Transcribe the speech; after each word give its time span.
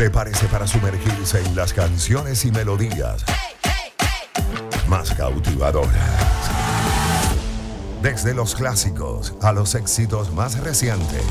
Prepárese 0.00 0.46
para 0.46 0.66
sumergirse 0.66 1.44
en 1.44 1.54
las 1.54 1.74
canciones 1.74 2.46
y 2.46 2.50
melodías 2.50 3.22
más 4.88 5.10
cautivadoras. 5.10 5.92
Desde 8.00 8.32
los 8.32 8.54
clásicos 8.54 9.34
a 9.42 9.52
los 9.52 9.74
éxitos 9.74 10.32
más 10.32 10.58
recientes. 10.60 11.22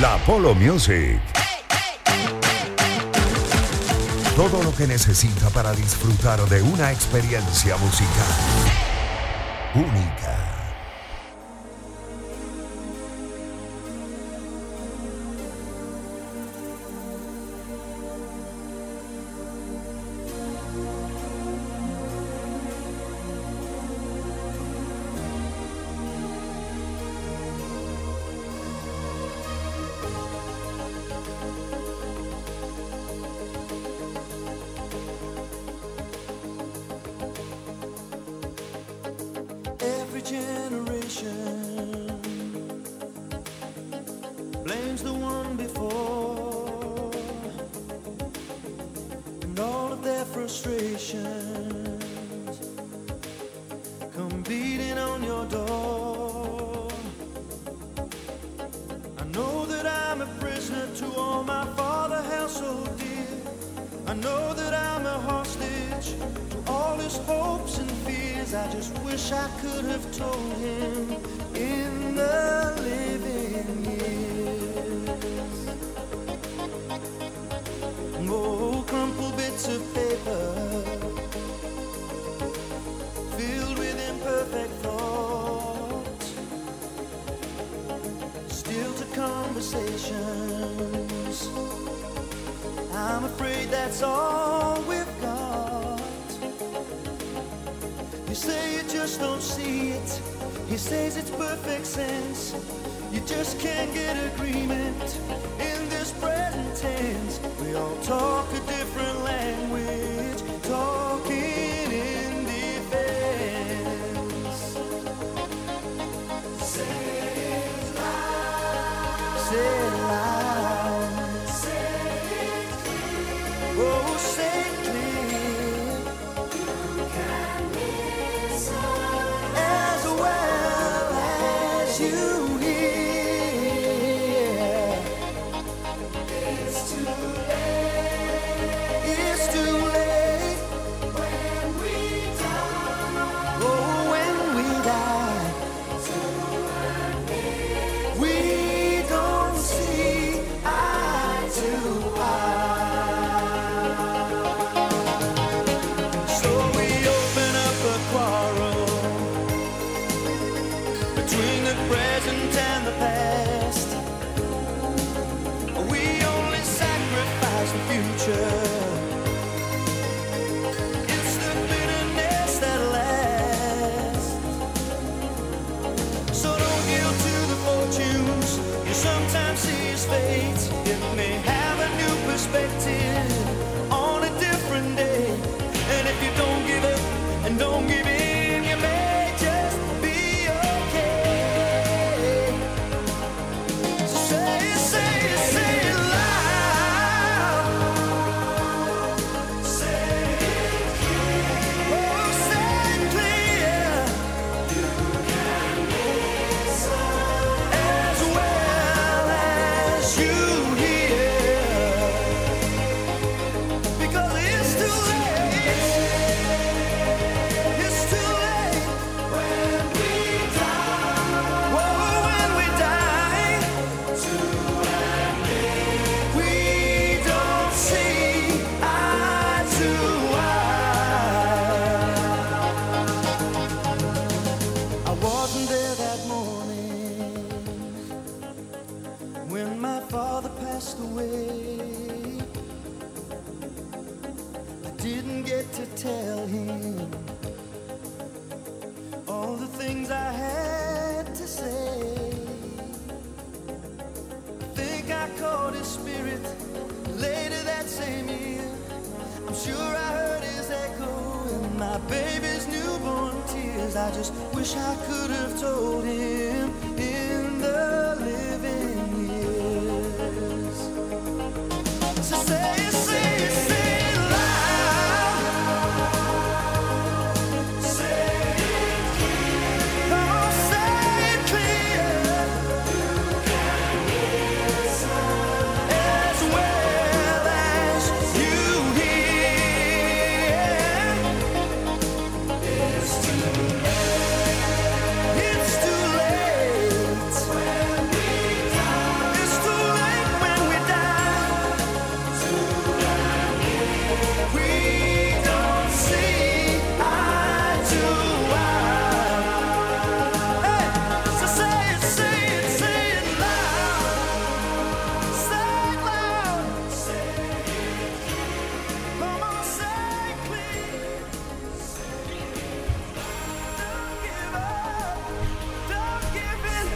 La 0.00 0.18
Polo 0.26 0.52
Music. 0.56 1.20
Todo 4.34 4.60
lo 4.64 4.74
que 4.74 4.88
necesita 4.88 5.50
para 5.50 5.72
disfrutar 5.72 6.40
de 6.48 6.62
una 6.62 6.90
experiencia 6.90 7.76
musical 7.76 8.26
única. 9.76 10.49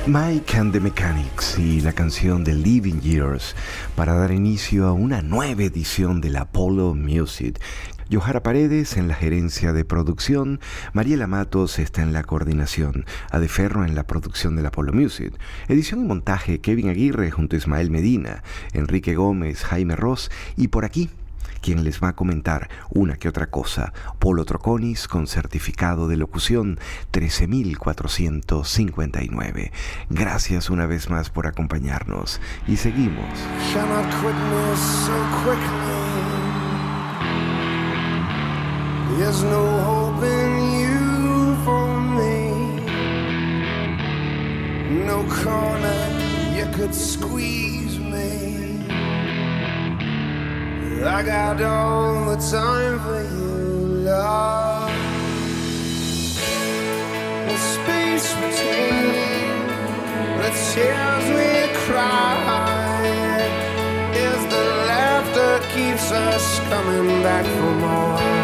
Mike 0.06 0.59
and 0.59 0.71
the 0.71 0.81
Mechanics 0.81 1.59
y 1.59 1.81
la 1.81 1.95
canción 1.95 2.45
The 2.45 2.55
Living 2.55 3.01
Years 3.01 3.56
para 3.97 4.12
dar 4.12 4.33
inicio 4.33 4.87
a 4.87 4.93
una 4.93 5.23
nueva 5.23 5.62
edición 5.62 6.21
del 6.21 6.37
Apollo 6.37 6.95
Music. 6.95 7.59
Johara 8.12 8.43
Paredes 8.43 8.99
en 8.99 9.09
la 9.09 9.15
gerencia 9.15 9.73
de 9.73 9.87
producción, 9.87 10.61
Mariela 10.93 11.27
Matos 11.27 11.79
está 11.79 12.03
en 12.03 12.12
la 12.12 12.23
coordinación, 12.23 13.06
Adeferro 13.31 13.87
en 13.87 13.95
la 13.95 14.06
producción 14.06 14.56
del 14.56 14.67
Apollo 14.67 14.93
Music, 14.93 15.33
edición 15.69 16.03
y 16.03 16.05
montaje 16.05 16.61
Kevin 16.61 16.91
Aguirre 16.91 17.31
junto 17.31 17.56
a 17.56 17.59
Ismael 17.61 17.91
Medina, 17.91 18.43
Enrique 18.75 19.15
Gómez, 19.15 19.65
Jaime 19.65 19.97
Ross 19.97 20.31
y 20.55 20.69
por 20.69 20.85
aquí 20.85 21.09
quien 21.64 21.82
les 21.82 22.00
va 22.02 22.08
a 22.08 22.14
comentar 22.14 22.69
una 22.90 23.16
que 23.16 23.26
otra 23.26 23.46
cosa. 23.46 23.94
Polo 24.19 24.44
Troconis 24.44 25.08
con 25.08 25.26
certificado 25.26 26.08
de 26.08 26.19
locución 26.19 26.78
13459. 27.11 29.72
Gracias 30.11 30.69
una 30.69 30.84
vez 30.84 31.08
más 31.08 31.31
por 31.31 31.46
acompañarnos 31.46 32.38
y 32.69 32.76
seguimos. 32.76 33.25
No 45.06 45.22
corner 45.43 46.25
you 46.55 46.67
squeeze 46.93 47.83
I 51.06 51.23
got 51.23 51.61
all 51.61 52.25
the 52.25 52.37
time 52.37 52.99
for 53.01 53.21
you, 53.21 54.05
love. 54.06 54.91
The 57.47 57.56
space 57.59 58.33
between 58.33 59.12
the 60.41 60.51
tears 60.73 61.27
we 61.29 61.75
cry 61.85 63.39
is 64.15 64.47
the 64.47 64.65
laughter 64.89 65.61
keeps 65.75 66.11
us 66.11 66.59
coming 66.71 67.23
back 67.23 67.45
for 67.45 67.75
more. 67.85 68.44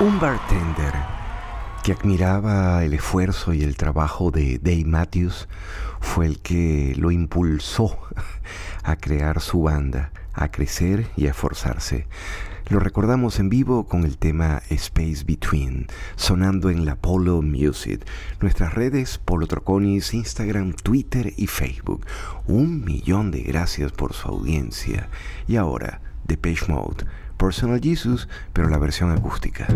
Un 0.00 0.18
bartender 0.18 0.94
que 1.82 1.92
admiraba 1.92 2.82
el 2.86 2.94
esfuerzo 2.94 3.52
y 3.52 3.62
el 3.62 3.76
trabajo 3.76 4.30
de 4.30 4.58
Dave 4.58 4.86
Matthews 4.86 5.46
fue 6.00 6.24
el 6.24 6.40
que 6.40 6.94
lo 6.96 7.10
impulsó 7.10 7.98
a 8.82 8.96
crear 8.96 9.42
su 9.42 9.60
banda, 9.60 10.10
a 10.32 10.50
crecer 10.50 11.06
y 11.18 11.26
a 11.26 11.32
esforzarse. 11.32 12.06
Lo 12.70 12.80
recordamos 12.80 13.40
en 13.40 13.50
vivo 13.50 13.84
con 13.84 14.04
el 14.04 14.16
tema 14.16 14.62
Space 14.70 15.22
Between, 15.26 15.88
sonando 16.16 16.70
en 16.70 16.86
la 16.86 16.96
Polo 16.96 17.42
Music. 17.42 18.02
Nuestras 18.40 18.72
redes, 18.72 19.18
Polo 19.18 19.46
Troconis, 19.46 20.14
Instagram, 20.14 20.72
Twitter 20.72 21.34
y 21.36 21.46
Facebook. 21.46 22.06
Un 22.46 22.86
millón 22.86 23.30
de 23.30 23.42
gracias 23.42 23.92
por 23.92 24.14
su 24.14 24.28
audiencia. 24.28 25.10
Y 25.46 25.56
ahora, 25.56 26.00
Depeche 26.24 26.72
Mode, 26.72 27.04
Personal 27.40 27.80
Jesus, 27.80 28.28
pero 28.52 28.68
la 28.68 28.76
versión 28.76 29.10
acústica. 29.10 29.66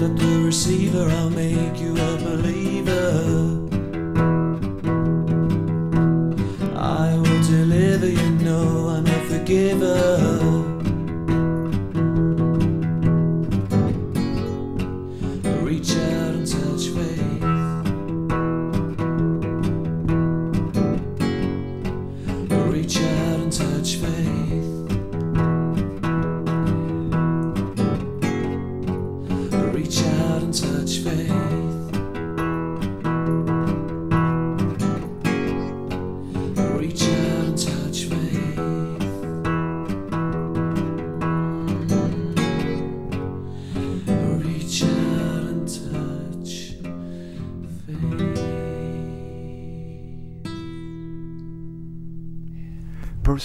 lift 0.00 0.12
up 0.12 0.18
the 0.18 0.40
receiver, 0.40 1.08
I'll 1.10 1.30
make 1.30 1.78
you 1.78 1.92
a 1.92 2.16
believer. 2.16 2.49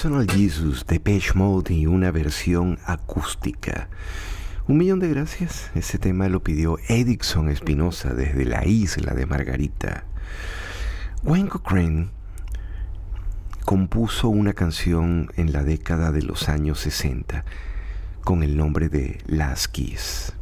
Personal 0.05 0.29
Jesus 0.29 0.85
de 0.85 0.99
Page 0.99 1.33
Mode 1.33 1.73
y 1.73 1.87
una 1.87 2.11
versión 2.11 2.77
acústica. 2.85 3.89
Un 4.67 4.77
millón 4.77 4.99
de 4.99 5.09
gracias. 5.09 5.71
Ese 5.73 5.97
tema 5.97 6.29
lo 6.29 6.43
pidió 6.43 6.77
Edison 6.89 7.49
Espinosa 7.49 8.13
desde 8.13 8.45
la 8.45 8.67
isla 8.67 9.15
de 9.15 9.25
Margarita. 9.25 10.03
Wayne 11.23 11.49
Cochrane 11.49 12.09
compuso 13.65 14.29
una 14.29 14.53
canción 14.53 15.31
en 15.37 15.51
la 15.51 15.63
década 15.63 16.11
de 16.11 16.21
los 16.21 16.49
años 16.49 16.81
60 16.81 17.43
con 18.23 18.43
el 18.43 18.57
nombre 18.57 18.89
de 18.89 19.23
Las 19.25 19.67
Keys. 19.67 20.33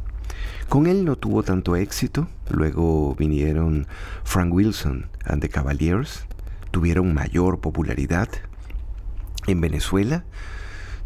Con 0.68 0.86
él 0.86 1.06
no 1.06 1.16
tuvo 1.16 1.42
tanto 1.42 1.74
éxito, 1.74 2.28
luego 2.50 3.14
vinieron 3.14 3.86
Frank 4.24 4.52
Wilson 4.52 5.06
and 5.24 5.40
the 5.40 5.48
Cavaliers, 5.48 6.26
tuvieron 6.70 7.14
mayor 7.14 7.60
popularidad, 7.60 8.28
en 9.46 9.60
Venezuela 9.60 10.24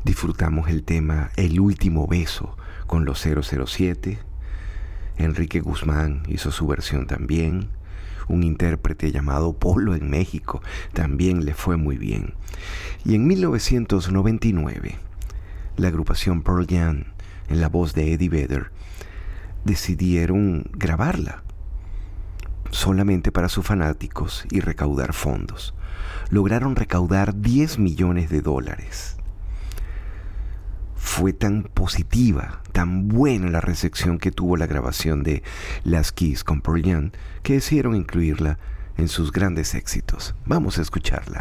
disfrutamos 0.04 0.68
el 0.68 0.84
tema 0.84 1.30
El 1.36 1.60
último 1.60 2.06
beso 2.06 2.56
con 2.86 3.04
los 3.04 3.20
007. 3.20 4.18
Enrique 5.16 5.60
Guzmán 5.60 6.22
hizo 6.28 6.52
su 6.52 6.66
versión 6.66 7.06
también. 7.06 7.70
Un 8.28 8.42
intérprete 8.42 9.10
llamado 9.10 9.54
Polo 9.58 9.94
en 9.94 10.10
México 10.10 10.62
también 10.92 11.44
le 11.44 11.54
fue 11.54 11.76
muy 11.76 11.96
bien. 11.96 12.34
Y 13.04 13.14
en 13.14 13.26
1999, 13.26 14.96
la 15.76 15.88
agrupación 15.88 16.42
Pearl 16.42 16.66
Jam, 16.68 17.04
en 17.48 17.60
la 17.60 17.68
voz 17.68 17.94
de 17.94 18.12
Eddie 18.12 18.28
Vedder, 18.28 18.70
decidieron 19.64 20.70
grabarla 20.72 21.42
solamente 22.70 23.32
para 23.32 23.48
sus 23.48 23.66
fanáticos 23.66 24.44
y 24.50 24.60
recaudar 24.60 25.14
fondos 25.14 25.74
lograron 26.30 26.76
recaudar 26.76 27.40
10 27.40 27.78
millones 27.78 28.30
de 28.30 28.40
dólares. 28.40 29.16
Fue 30.96 31.32
tan 31.32 31.64
positiva, 31.64 32.62
tan 32.72 33.08
buena 33.08 33.50
la 33.50 33.60
recepción 33.60 34.18
que 34.18 34.30
tuvo 34.30 34.56
la 34.56 34.66
grabación 34.66 35.22
de 35.22 35.42
Las 35.84 36.12
Keys 36.12 36.44
con 36.44 36.60
Pearl 36.60 37.12
que 37.42 37.54
decidieron 37.54 37.96
incluirla 37.96 38.58
en 38.96 39.08
sus 39.08 39.32
grandes 39.32 39.74
éxitos. 39.74 40.34
Vamos 40.44 40.78
a 40.78 40.82
escucharla. 40.82 41.40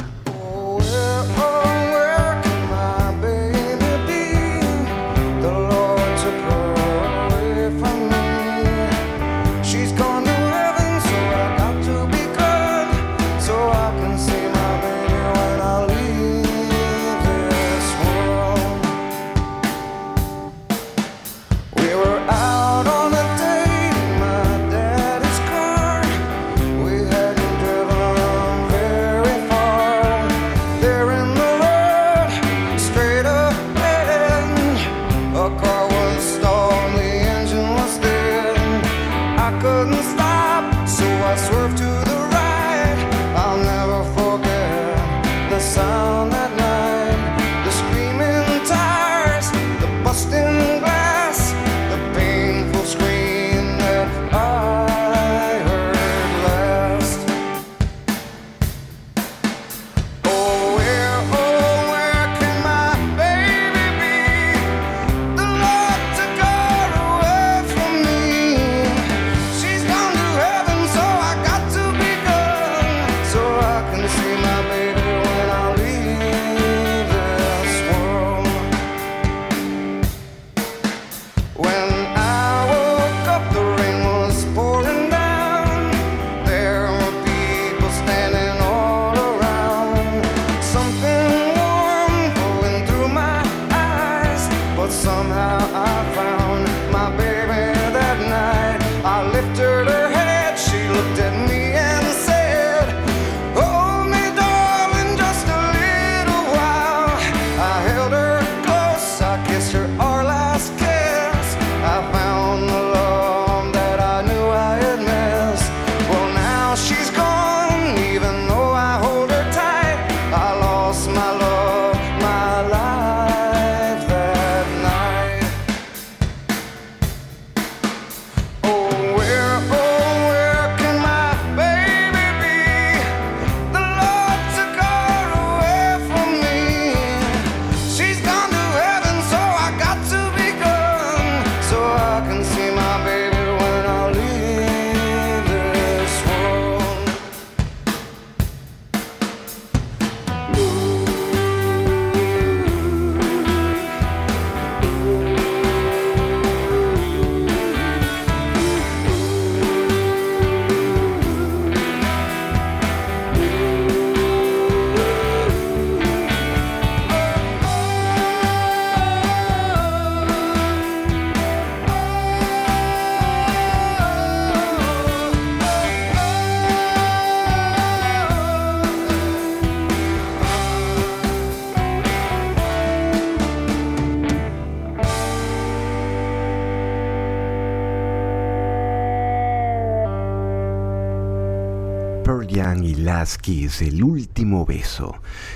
Kiss, 193.48 193.81
el 193.81 194.03
último 194.03 194.66
beso. 194.66 195.16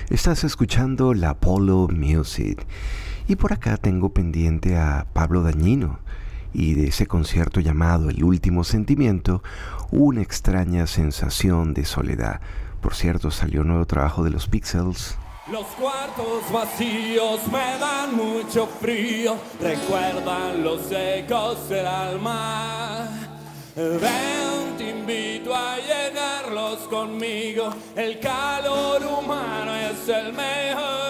Estás 0.10 0.46
escuchando 0.46 1.14
la 1.14 1.34
Polo 1.34 1.90
Music. 1.92 2.66
Y 3.28 3.36
por 3.36 3.52
acá 3.52 3.76
tengo 3.76 4.14
pendiente 4.14 4.78
a 4.78 5.08
Pablo 5.12 5.44
Dañino 5.44 6.00
y 6.54 6.76
de 6.76 6.88
ese 6.88 7.06
concierto 7.06 7.60
llamado 7.60 8.10
El 8.10 8.24
último 8.24 8.64
sentimiento, 8.64 9.44
una 9.92 10.22
extraña 10.22 10.88
sensación 10.88 11.74
de 11.74 11.84
soledad. 11.84 12.40
Por 12.80 12.96
cierto, 12.96 13.30
salió 13.30 13.60
un 13.60 13.68
nuevo 13.68 13.86
trabajo 13.86 14.24
de 14.24 14.30
los 14.30 14.48
Pixels. 14.48 15.18
Los 15.52 15.66
cuartos 15.66 16.50
vacíos 16.50 17.42
me 17.52 17.78
dan 17.78 18.16
mucho 18.16 18.68
frío, 18.68 19.36
recuerdan 19.60 20.64
los 20.64 20.90
ecos 20.94 21.68
del 21.68 21.86
alma. 21.86 23.10
Ven. 23.76 24.41
Conmigo, 26.78 27.70
el 27.96 28.20
calor 28.20 29.04
humano 29.06 29.76
es 29.76 30.08
el 30.08 30.32
mejor. 30.32 31.01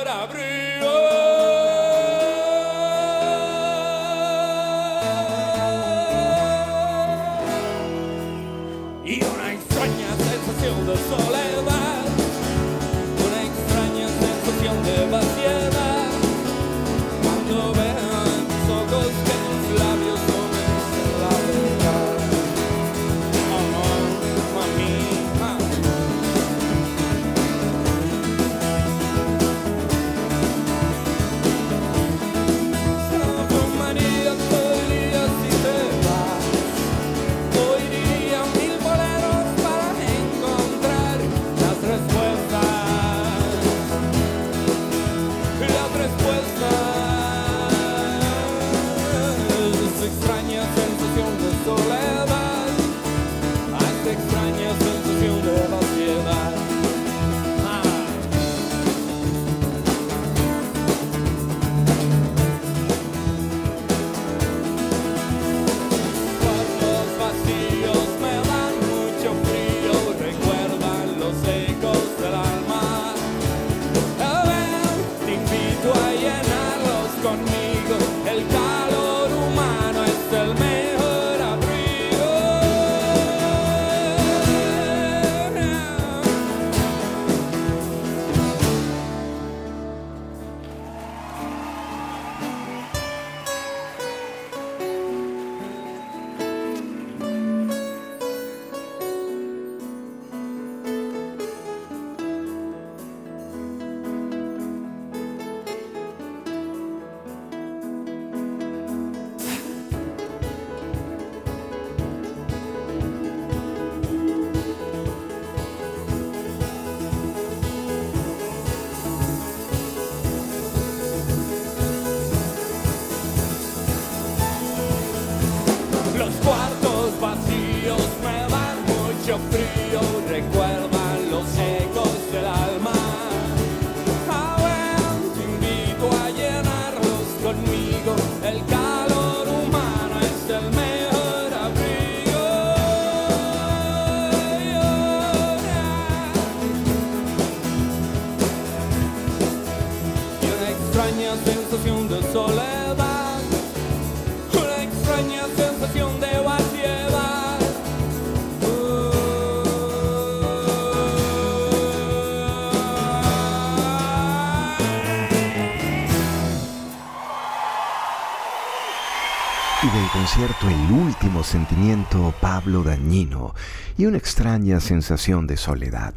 Del 170.31 170.47
concierto 170.47 170.69
El 170.69 170.91
último 170.91 171.43
sentimiento 171.43 172.33
Pablo 172.39 172.83
Dañino 172.83 173.53
y 173.97 174.05
una 174.05 174.17
extraña 174.17 174.79
sensación 174.79 175.45
de 175.45 175.57
soledad. 175.57 176.13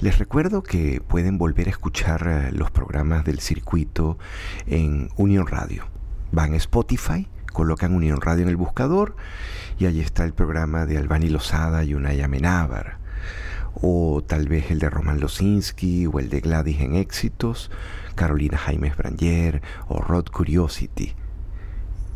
Les 0.00 0.18
recuerdo 0.18 0.62
que 0.62 1.00
pueden 1.00 1.38
volver 1.38 1.68
a 1.68 1.70
escuchar 1.70 2.26
eh, 2.26 2.52
los 2.52 2.70
programas 2.70 3.24
del 3.24 3.40
circuito 3.40 4.18
en 4.66 5.08
Unión 5.16 5.46
Radio. 5.46 5.86
Van 6.32 6.52
a 6.52 6.56
Spotify, 6.56 7.26
colocan 7.52 7.94
Unión 7.94 8.20
Radio 8.20 8.42
en 8.42 8.50
el 8.50 8.56
buscador 8.56 9.16
y 9.78 9.86
allí 9.86 10.00
está 10.00 10.24
el 10.24 10.34
programa 10.34 10.84
de 10.84 10.98
Albani 10.98 11.28
Lozada 11.28 11.84
y 11.84 11.94
Unai 11.94 12.20
Amenábar. 12.20 12.98
O 13.74 14.22
tal 14.26 14.48
vez 14.48 14.70
el 14.70 14.78
de 14.78 14.90
Roman 14.90 15.20
Losinski 15.20 16.06
o 16.06 16.18
el 16.18 16.28
de 16.28 16.40
Gladys 16.40 16.80
en 16.80 16.96
Éxitos, 16.96 17.70
Carolina 18.14 18.58
Jaimes 18.58 18.96
Branger 18.96 19.62
o 19.88 20.00
Rod 20.00 20.26
Curiosity 20.26 21.14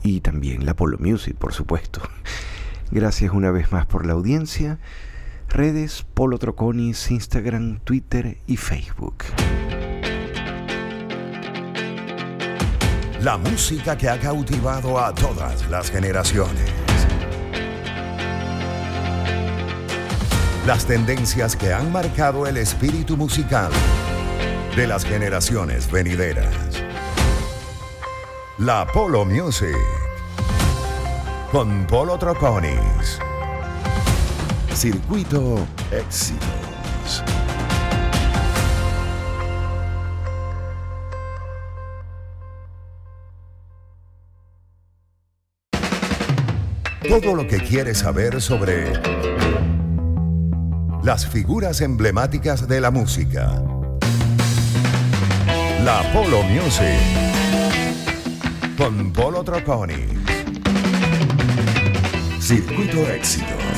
y 0.03 0.21
también 0.21 0.65
la 0.65 0.75
Polo 0.75 0.99
Music, 0.99 1.37
por 1.37 1.53
supuesto. 1.53 2.01
Gracias 2.91 3.33
una 3.33 3.51
vez 3.51 3.73
más 3.73 3.87
por 3.87 4.07
la 4.07 4.15
audiencia. 4.15 4.79
Redes 5.49 6.05
Polo 6.15 6.39
Troconis, 6.39 7.11
Instagram, 7.11 7.81
Twitter 7.81 8.39
y 8.47 8.57
Facebook. 8.57 9.25
La 13.23 13.37
música 13.37 13.97
que 13.97 14.09
ha 14.09 14.19
cautivado 14.19 14.99
a 14.99 15.15
todas 15.15 15.69
las 15.69 15.91
generaciones. 15.91 16.71
Las 20.67 20.87
tendencias 20.87 21.57
que 21.57 21.73
han 21.73 21.91
marcado 21.91 22.47
el 22.47 22.59
espíritu 22.59 23.17
musical 23.17 23.73
de 24.77 24.87
las 24.87 25.05
generaciones 25.05 25.91
venideras. 25.91 26.88
La 28.59 28.85
Polo 28.85 29.25
Music. 29.25 29.77
Con 31.53 31.87
Polo 31.87 32.19
Troconis. 32.19 33.21
Circuito 34.75 35.65
Éxitos. 35.93 37.23
Todo 47.09 47.37
lo 47.37 47.47
que 47.47 47.59
quieres 47.59 47.99
saber 47.99 48.43
sobre 48.43 48.93
las 51.05 51.29
figuras 51.29 51.81
emblemáticas 51.81 52.67
de 52.67 52.81
la 52.81 52.91
música. 52.91 53.63
La 55.85 56.03
Polo 56.13 56.43
Music 56.43 57.38
con 58.79 59.13
Polo 59.13 59.43
Troconi. 59.43 60.07
Circuito 62.39 63.01
Éxitos. 63.11 63.78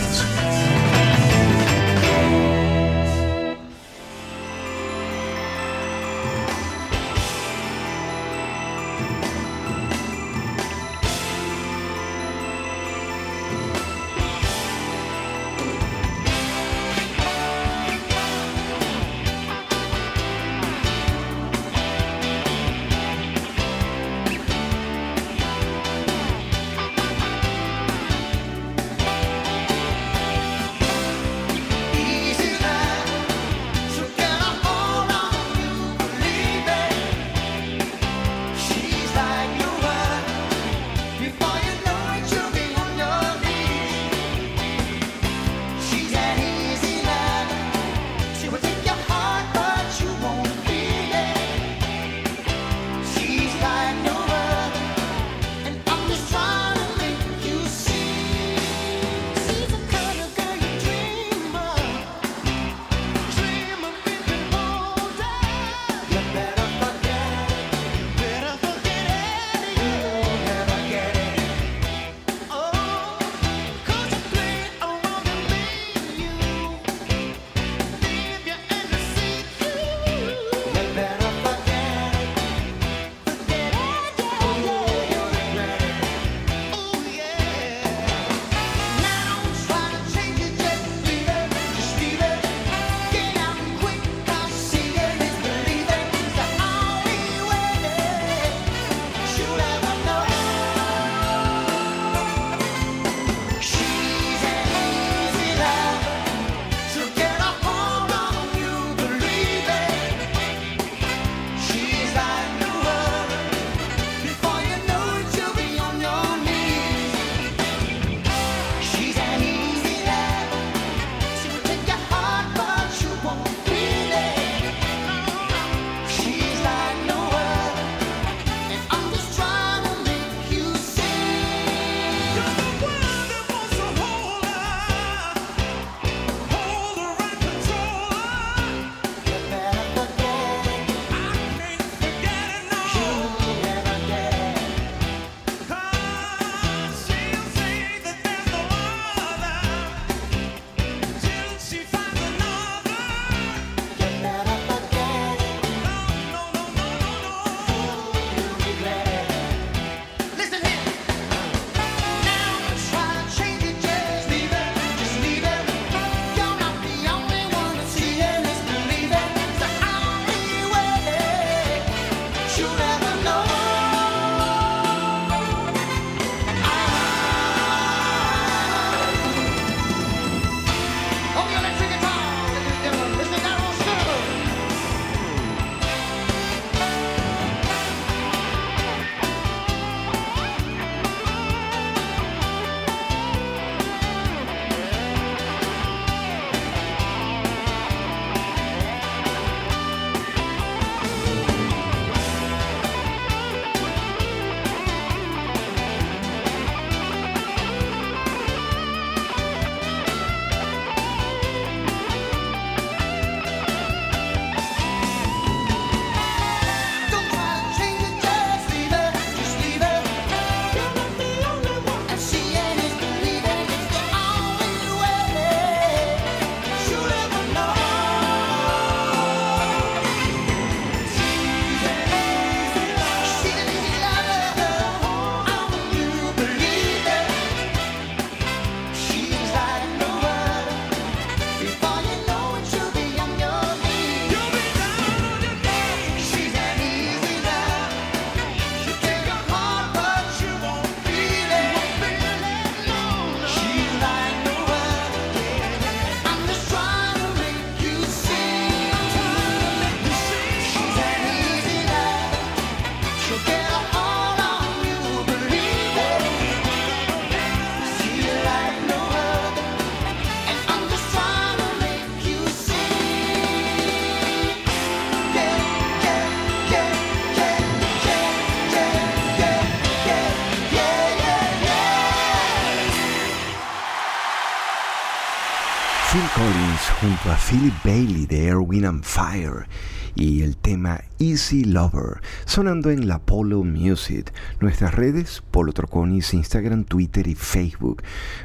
Philip 287.61 287.85
Bailey 287.85 288.27
de 288.27 288.46
Erwin 288.46 288.87
and 288.87 289.05
Fire 289.05 289.66
y 290.14 290.40
el 290.40 290.57
tema 290.57 291.03
Easy 291.18 291.62
Lover 291.62 292.23
sonando 292.46 292.90
en 292.90 293.07
la 293.07 293.18
Polo 293.18 293.64
Music. 293.64 294.33
Nuestras 294.61 294.94
redes, 294.94 295.42
Polo 295.51 295.75
Troconis, 295.75 296.33
Instagram, 296.33 296.85
Twitter 296.85 297.27
y 297.27 297.35
Facebook. 297.35 298.03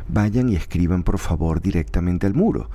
Vayan 0.10 0.50
y 0.50 0.58
escriban 0.58 1.04
por 1.04 1.18
favor 1.18 1.62
directamente 1.62 2.28
al 2.28 2.34
muro. 2.34 2.70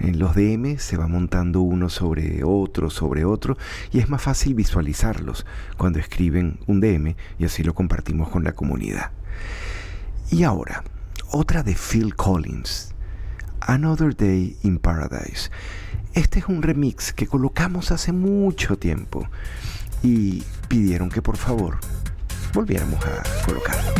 En 0.00 0.18
los 0.18 0.34
DM 0.34 0.78
se 0.78 0.96
va 0.96 1.06
montando 1.06 1.60
uno 1.60 1.88
sobre 1.88 2.42
otro, 2.42 2.90
sobre 2.90 3.24
otro, 3.24 3.56
y 3.92 4.00
es 4.00 4.08
más 4.08 4.20
fácil 4.20 4.54
visualizarlos 4.54 5.46
cuando 5.76 6.00
escriben 6.00 6.58
un 6.66 6.80
DM 6.80 7.14
y 7.38 7.44
así 7.44 7.62
lo 7.62 7.72
compartimos 7.72 8.30
con 8.30 8.42
la 8.42 8.50
comunidad. 8.50 9.12
Y 10.32 10.42
ahora, 10.42 10.82
otra 11.30 11.62
de 11.62 11.76
Phil 11.76 12.16
Collins, 12.16 12.92
Another 13.60 14.12
Day 14.12 14.56
in 14.64 14.80
Paradise. 14.80 15.50
Este 16.14 16.38
es 16.38 16.46
un 16.46 16.62
remix 16.62 17.12
que 17.12 17.26
colocamos 17.26 17.90
hace 17.90 18.12
mucho 18.12 18.76
tiempo 18.76 19.26
y 20.00 20.44
pidieron 20.68 21.10
que 21.10 21.20
por 21.22 21.36
favor 21.36 21.78
volviéramos 22.52 23.04
a 23.04 23.44
colocarlo. 23.44 23.92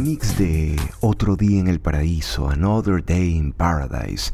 remix 0.00 0.38
de 0.38 0.80
Otro 1.02 1.36
Día 1.36 1.60
en 1.60 1.68
el 1.68 1.78
Paraíso, 1.78 2.48
Another 2.48 3.04
Day 3.04 3.36
in 3.36 3.52
Paradise, 3.52 4.32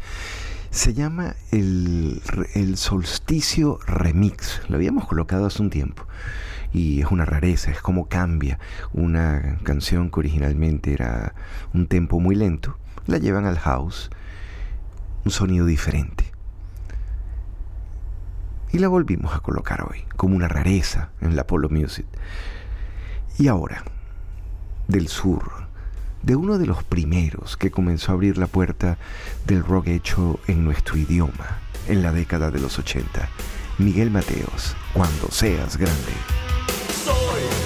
se 0.70 0.94
llama 0.94 1.34
el, 1.50 2.22
Solsticio 2.76 3.80
Remix. 3.84 4.62
Lo 4.68 4.76
habíamos 4.76 5.08
colocado 5.08 5.44
hace 5.44 5.60
un 5.60 5.70
tiempo 5.70 6.06
y 6.72 7.00
es 7.00 7.10
una 7.10 7.24
rareza, 7.24 7.72
es 7.72 7.80
como 7.80 8.06
cambia 8.06 8.60
una 8.92 9.58
canción 9.64 10.08
que 10.08 10.20
originalmente 10.20 10.92
era 10.92 11.34
un 11.74 11.88
tempo 11.88 12.20
muy 12.20 12.36
lento, 12.36 12.78
la 13.08 13.18
llevan 13.18 13.44
al 13.44 13.58
house, 13.58 14.08
un 15.24 15.32
sonido 15.32 15.66
diferente. 15.66 16.26
Y 18.70 18.78
la 18.78 18.86
volvimos 18.86 19.34
a 19.34 19.40
colocar 19.40 19.82
hoy, 19.82 20.04
como 20.14 20.36
una 20.36 20.46
rareza 20.46 21.10
en 21.20 21.34
la 21.34 21.44
Polo 21.44 21.68
Music. 21.70 22.06
Y 23.36 23.48
ahora, 23.48 23.82
del 24.89 25.09
sur, 25.09 25.51
de 26.22 26.37
uno 26.37 26.59
de 26.59 26.66
los 26.66 26.82
primeros 26.84 27.57
que 27.57 27.70
comenzó 27.70 28.12
a 28.12 28.14
abrir 28.14 28.39
la 28.39 28.47
puerta 28.47 28.99
del 29.47 29.62
rock 29.62 29.89
hecho 29.89 30.41
en 30.47 30.64
nuestro 30.64 30.97
idioma 30.97 31.59
en 31.89 32.03
la 32.03 32.12
década 32.12 32.51
de 32.51 32.61
los 32.61 32.78
80, 32.78 33.28
Miguel 33.78 34.11
Mateos, 34.11 34.76
cuando 34.93 35.30
seas 35.30 35.76
grande. 35.76 36.12
Soy 37.05 37.65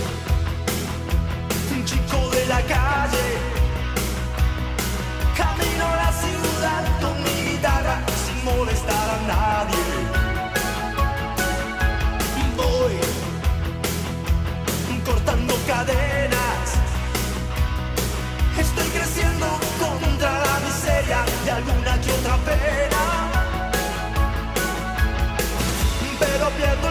cambiando 26.61 26.90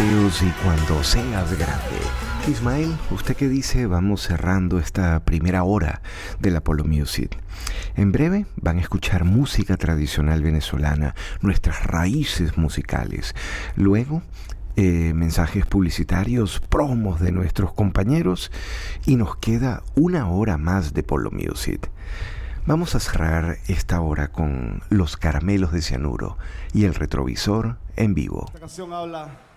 Y 0.00 0.50
cuando 0.64 1.04
seas 1.04 1.58
grande. 1.58 2.00
Ismael, 2.48 2.96
¿usted 3.10 3.36
qué 3.36 3.48
dice? 3.48 3.86
Vamos 3.86 4.22
cerrando 4.22 4.78
esta 4.78 5.20
primera 5.24 5.64
hora 5.64 6.00
del 6.40 6.56
Apollo 6.56 6.84
Music. 6.84 7.38
En 7.94 8.10
breve 8.10 8.46
van 8.56 8.78
a 8.78 8.80
escuchar 8.80 9.24
música 9.24 9.76
tradicional 9.76 10.42
venezolana, 10.42 11.14
nuestras 11.42 11.84
raíces 11.84 12.56
musicales. 12.56 13.34
Luego, 13.76 14.22
eh, 14.76 15.12
mensajes 15.14 15.66
publicitarios, 15.66 16.60
promos 16.60 17.20
de 17.20 17.32
nuestros 17.32 17.74
compañeros 17.74 18.50
y 19.04 19.16
nos 19.16 19.36
queda 19.36 19.82
una 19.94 20.28
hora 20.28 20.56
más 20.56 20.94
de 20.94 21.02
Polo 21.02 21.30
Music. 21.30 21.90
Vamos 22.64 22.94
a 22.94 23.00
cerrar 23.00 23.58
esta 23.68 24.00
hora 24.00 24.28
con 24.28 24.82
Los 24.88 25.16
Caramelos 25.18 25.70
de 25.70 25.82
Cianuro 25.82 26.38
y 26.72 26.86
el 26.86 26.94
retrovisor 26.94 27.76
en 27.96 28.14
vivo. 28.14 28.46
Esta 28.46 28.60
canción 28.60 28.92
habla 28.92 29.51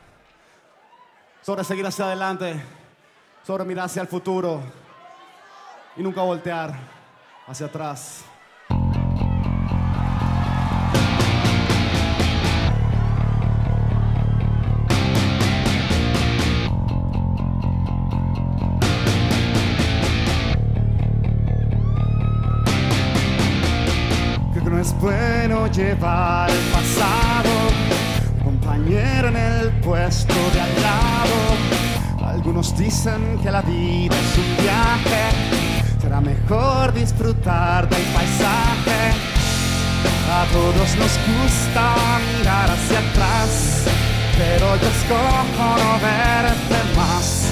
sobre 1.46 1.64
seguir 1.64 1.86
hacia 1.86 2.06
adelante, 2.06 2.60
sobre 3.46 3.66
mirar 3.66 3.86
hacia 3.86 4.02
el 4.02 4.08
futuro. 4.08 4.64
Y 5.96 6.02
nunca 6.02 6.24
voltear 6.24 6.74
hacia 7.46 7.68
atrás. 7.68 8.26
Que 24.52 24.62
no 24.62 24.80
es 24.80 25.00
bueno 25.00 25.68
llevar 25.68 26.50
el 26.50 26.72
pasado 26.72 27.25
en 28.74 29.36
el 29.36 29.72
puesto 29.82 30.34
de 30.54 30.62
al 30.62 30.82
lado. 30.82 32.28
Algunos 32.28 32.76
dicen 32.78 33.40
que 33.42 33.52
la 33.52 33.62
vida 33.62 34.16
es 34.16 34.38
un 34.38 34.64
viaje, 34.64 36.02
será 36.02 36.22
mejor 36.22 36.94
disfrutar 36.94 37.88
del 37.88 38.02
paisaje. 38.14 39.14
A 40.32 40.46
todos 40.52 40.96
nos 40.98 41.14
gusta 41.26 41.96
mirar 42.38 42.70
hacia 42.70 43.00
atrás, 43.00 43.86
pero 44.38 44.76
yo 44.78 44.88
escojo 44.88 45.78
no 45.78 45.94
verte 46.00 46.80
más. 46.96 47.52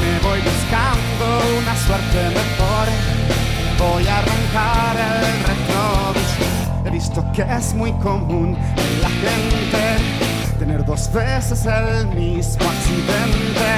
Me 0.00 0.18
voy 0.26 0.40
buscando 0.40 1.58
una 1.58 1.76
suerte 1.76 2.28
mejor, 2.28 2.88
voy 3.78 4.06
a 4.06 4.18
arrancar 4.18 4.96
el 4.96 5.44
retrovisor. 5.44 6.86
He 6.86 6.90
visto 6.90 7.24
que 7.32 7.42
es 7.42 7.74
muy 7.74 7.92
común 7.92 8.56
en 8.76 9.02
la 9.02 9.08
gente 9.08 10.27
tener 10.58 10.84
dos 10.84 11.10
veces 11.12 11.66
el 11.66 12.06
mismo 12.08 12.68
accidente. 12.68 13.70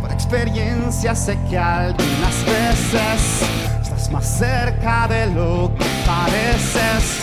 Por 0.00 0.10
experiencia 0.10 1.14
sé 1.14 1.38
que 1.48 1.58
algunas 1.58 2.36
veces 2.46 3.42
estás 3.82 4.10
más 4.10 4.24
cerca 4.24 5.06
de 5.08 5.26
lo 5.26 5.70
que 5.76 5.84
pareces. 6.06 7.20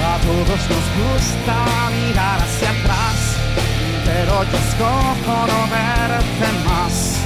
A 0.00 0.16
todos 0.18 0.60
nos 0.70 0.86
gusta 0.98 1.56
mirar 1.90 2.40
hacia 2.40 2.70
atrás, 2.70 3.18
pero 4.04 4.44
yo 4.44 4.58
escojo 4.58 5.46
no 5.50 5.60
verte 5.68 6.48
más. 6.64 7.16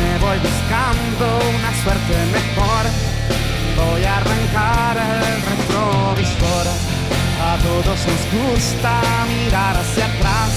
Me 0.00 0.18
voy 0.18 0.38
buscando 0.38 1.24
una 1.56 1.72
suerte 1.82 2.16
mejor, 2.32 2.84
voy 3.76 4.04
a 4.04 4.16
arrancar 4.16 4.96
el 4.96 5.42
retrovisor. 5.50 6.89
A 7.50 7.56
todos 7.56 7.84
nos 8.06 8.22
gusta 8.30 9.00
mirar 9.26 9.76
hacia 9.76 10.06
atrás, 10.06 10.52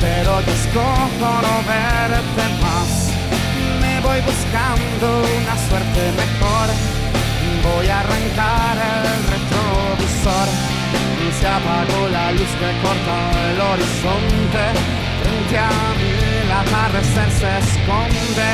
pero 0.00 0.40
yo 0.40 0.52
escojo 0.52 1.30
no 1.44 1.54
verte 1.70 2.44
más. 2.60 2.90
Me 3.80 4.00
voy 4.00 4.20
buscando 4.22 5.06
una 5.38 5.54
suerte 5.68 6.02
mejor, 6.18 6.66
voy 7.62 7.86
a 7.86 8.00
arrancar 8.00 8.76
el 8.90 9.22
retrovisor. 9.34 10.48
Se 11.38 11.46
apagó 11.46 12.08
la 12.08 12.32
luz 12.32 12.52
que 12.58 12.70
corta 12.82 13.16
el 13.52 13.60
horizonte, 13.70 14.64
frente 15.22 15.58
a 15.58 15.70
mí 15.96 16.12
el 16.42 16.50
atardecer 16.50 17.30
se 17.38 17.50
esconde, 17.62 18.48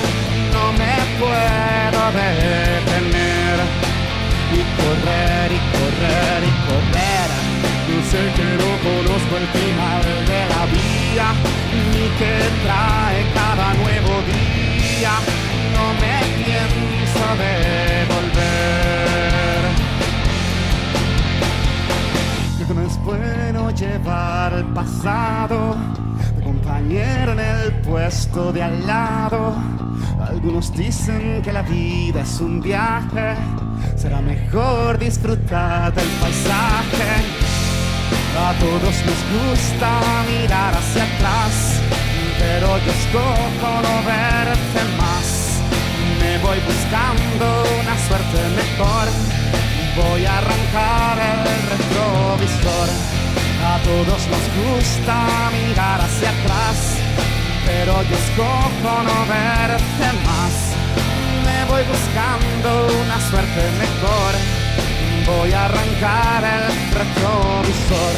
no 0.53 0.73
me 0.77 0.95
puedo 1.19 2.03
detener 2.21 3.57
y 4.53 4.61
correr 4.77 5.53
y 5.53 5.61
correr 5.73 6.43
y 6.45 6.53
correr. 6.69 7.46
Sé 8.11 8.23
que 8.37 8.45
no 8.45 8.71
conozco 8.89 9.37
el 9.37 9.47
final 9.49 10.03
de 10.27 10.41
la 10.53 10.63
vía, 10.67 11.29
ni 11.93 12.07
que 12.19 12.35
trae 12.63 13.21
cada 13.35 13.75
nuevo 13.75 14.13
día. 14.31 15.15
No 15.75 15.87
me 16.01 16.17
pienso 16.45 17.25
devolver. 17.45 18.87
Creo 22.55 22.67
que 22.69 22.75
no 22.75 22.83
es 22.83 22.97
bueno 23.03 23.71
llevar 23.71 24.53
el 24.53 24.67
pasado 24.67 25.77
de 26.37 26.43
compañero 26.45 27.33
en 27.33 27.41
el 27.41 27.73
puesto 27.83 28.53
de 28.53 28.63
al 28.63 28.87
lado. 28.87 29.57
Algunos 30.29 30.73
dicen 30.73 31.43
que 31.43 31.53
la 31.53 31.63
vida 31.63 32.21
es 32.21 32.41
un 32.41 32.61
viaje, 32.61 33.35
será 33.97 34.21
mejor 34.21 34.97
disfrutar 34.97 35.93
del 35.93 36.09
paisaje. 36.21 37.46
A 38.39 38.53
todos 38.61 38.97
nos 39.09 39.21
gusta 39.33 39.89
mirar 40.29 40.75
hacia 40.75 41.05
atrás, 41.05 41.81
pero 42.39 42.79
yo 42.85 42.93
escojo 42.93 43.71
no 43.83 43.97
verte 44.05 44.83
más. 44.99 45.61
Me 46.21 46.37
voy 46.39 46.59
buscando 46.61 47.65
una 47.81 47.97
suerte 48.07 48.39
mejor, 48.61 49.09
voy 49.97 50.27
a 50.27 50.39
arrancar 50.39 51.19
el 51.19 51.63
retrovisor. 51.73 52.89
A 53.65 53.79
todos 53.83 54.21
nos 54.29 54.45
gusta 54.61 55.17
mirar 55.57 56.01
hacia 56.03 56.29
atrás, 56.29 56.77
pero 57.65 58.03
yo 58.03 58.17
escojo 58.17 59.03
no 59.09 59.19
verte 59.27 60.09
más. 60.29 60.55
Me 61.47 61.65
voy 61.71 61.83
buscando 61.85 62.87
una 63.03 63.19
suerte 63.31 63.63
mejor, 63.81 64.35
voy 65.27 65.53
a 65.53 65.65
arrancar 65.65 66.45
el 66.45 66.67
retrovisor. 66.95 68.15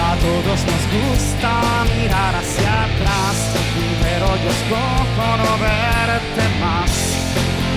A 0.00 0.16
todos 0.16 0.58
nos 0.70 0.84
gusta 0.96 1.52
mirar 1.94 2.34
hacia 2.34 2.84
atrás, 2.84 3.36
pero 4.02 4.26
yo 4.42 4.50
escojo 4.56 5.26
no 5.40 5.52
verte 5.60 6.44
más. 6.64 6.90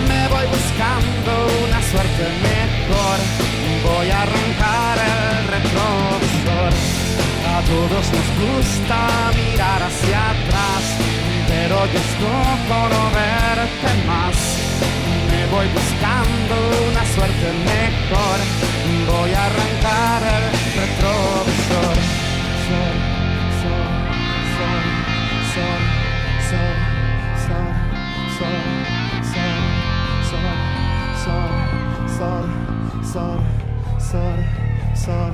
Me 0.08 0.28
voy 0.30 0.46
buscando 0.48 1.32
una 1.66 1.82
suerte 1.92 2.24
mejor, 2.50 3.18
voy 3.84 4.10
a 4.10 4.22
arrancar 4.22 4.98
el 4.98 5.48
retrovisor. 5.56 6.72
A 7.56 7.60
todos 7.74 8.06
nos 8.16 8.30
gusta 8.44 8.98
mirar 9.36 9.84
hacia 9.84 10.20
atrás, 10.36 10.84
pero 11.48 11.76
yo 11.92 12.00
escojo 12.08 12.80
no 12.94 13.04
verte 13.12 14.08
más. 14.08 14.64
Voy 15.54 15.68
buscando 15.68 16.56
una 16.90 17.06
suerte 17.06 17.54
mejor, 17.64 18.40
voy 19.06 19.32
a 19.34 19.46
arrancar 19.46 20.24
el 20.24 20.46
retrovisor. 20.82 21.96
Sol, 22.66 22.98
sol, 23.62 23.86
sol, 24.58 24.84
sol, 25.54 25.82
sol, 26.50 26.74
sol, 28.34 28.52
sol, 29.20 29.54
sol, 30.34 30.58
sol, 32.18 32.46
sol, 33.14 33.40
sol, 34.02 34.38
sol. 34.96 35.34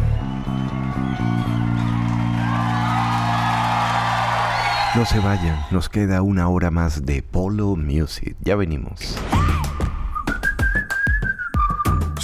No 4.95 5.05
se 5.05 5.19
vayan, 5.19 5.57
nos 5.71 5.87
queda 5.87 6.21
una 6.23 6.49
hora 6.49 6.71
más 6.71 7.05
de 7.05 7.23
Polo 7.23 7.77
Music. 7.77 8.35
Ya 8.41 8.57
venimos. 8.57 9.17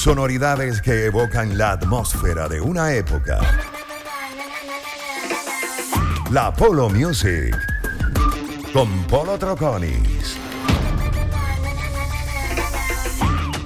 Sonoridades 0.05 0.83
que 0.83 1.05
evocan 1.05 1.57
la 1.57 1.71
atmósfera 1.71 2.47
de 2.47 2.61
una 2.61 2.93
época. 2.93 3.39
La 6.29 6.53
Polo 6.53 6.89
Music. 6.91 7.57
Con 8.71 8.87
Polo 9.07 9.39
Troconis. 9.39 10.37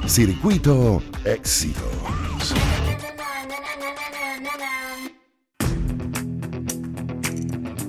Circuito 0.08 1.04
Éxitos. 1.26 2.54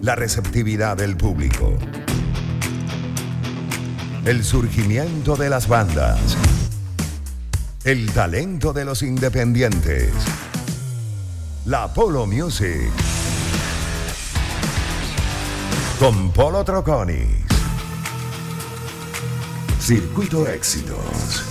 La 0.02 0.16
receptividad 0.16 0.96
del 0.96 1.16
público. 1.16 1.78
El 4.24 4.42
surgimiento 4.42 5.36
de 5.36 5.50
las 5.50 5.68
bandas. 5.68 6.36
El 7.82 8.12
talento 8.12 8.74
de 8.74 8.84
los 8.84 9.02
independientes. 9.02 10.12
La 11.64 11.92
Polo 11.94 12.26
Music. 12.26 12.90
con 15.98 16.30
Polo 16.32 16.62
Troconis. 16.64 17.26
Circuito 19.78 20.46
Éxitos. 20.46 21.49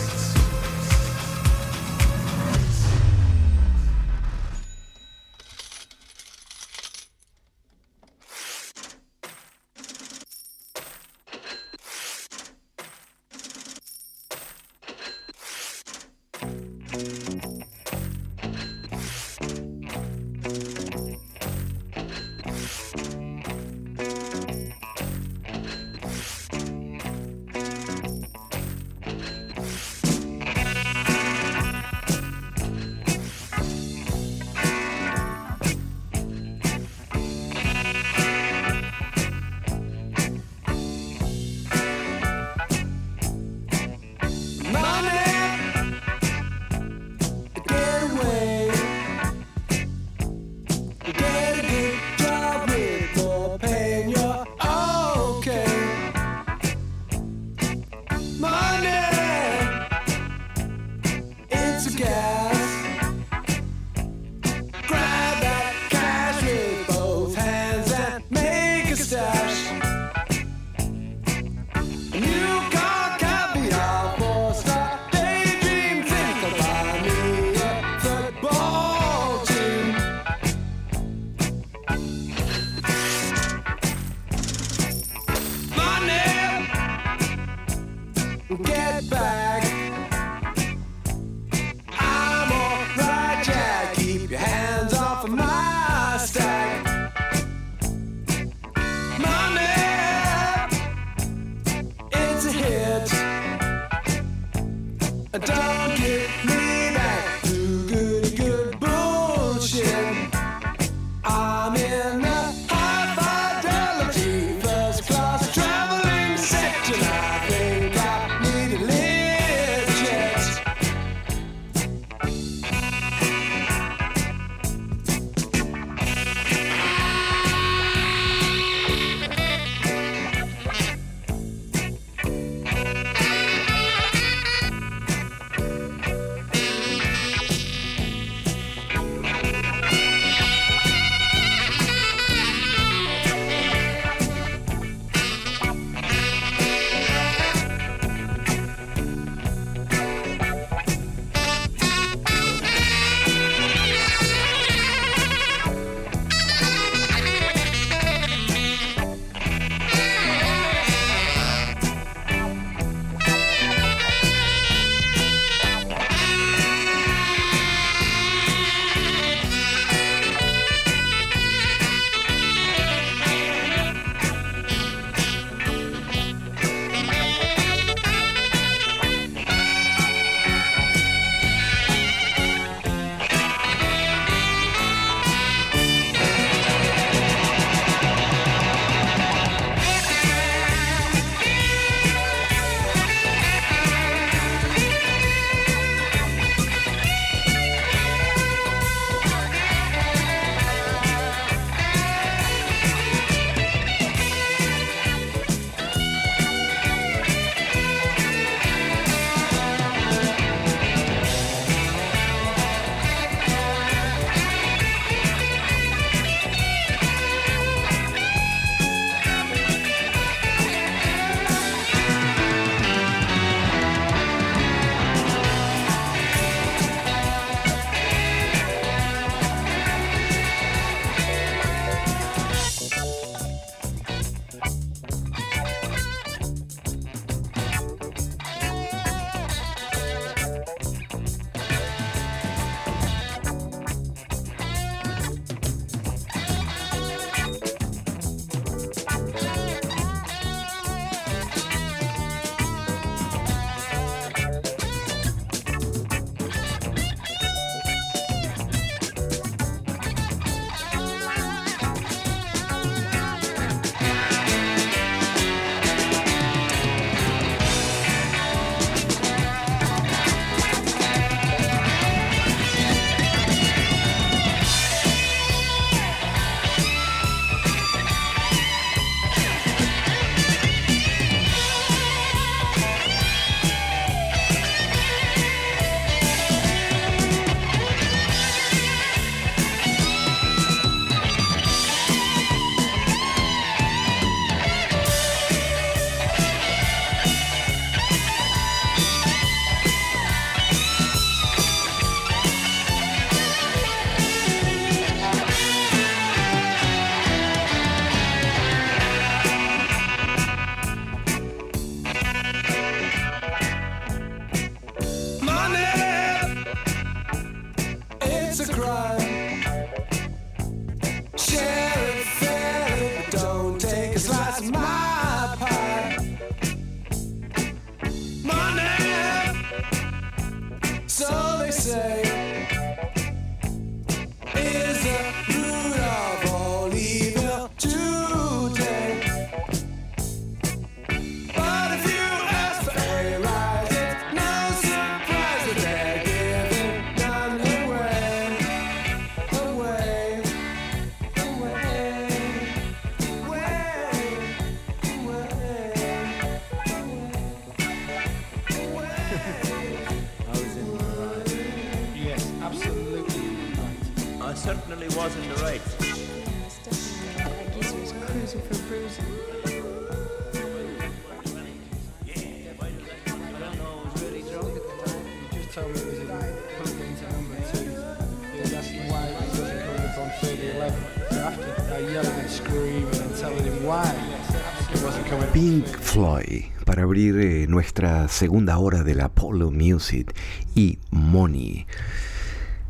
Segunda 388.30 388.78
hora 388.78 389.04
del 389.04 389.22
Apollo 389.22 389.72
Music 389.72 390.34
y 390.76 391.00
Money. 391.12 391.88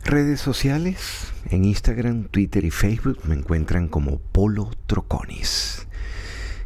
Redes 0.04 0.42
sociales, 0.42 1.32
en 1.50 1.66
Instagram, 1.66 2.26
Twitter 2.26 2.66
y 2.66 2.72
Facebook 2.72 3.20
me 3.26 3.36
encuentran 3.36 3.88
como 3.88 4.20
Polo 4.20 4.72
Troconis. 4.86 5.88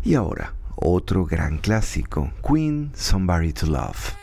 Y 0.03 0.15
ahora, 0.15 0.53
otro 0.75 1.25
gran 1.25 1.59
clásico, 1.59 2.31
Queen 2.47 2.91
Somebody 2.95 3.53
to 3.53 3.67
Love. 3.67 4.22